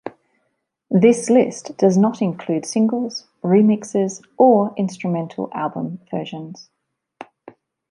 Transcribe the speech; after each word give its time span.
This 0.89 1.29
list 1.29 1.77
does 1.77 1.95
not 1.95 2.23
include 2.23 2.65
singles, 2.65 3.27
remixes 3.43 4.25
or 4.35 4.73
instrumental 4.75 5.51
album 5.53 5.99
versions. 6.09 6.71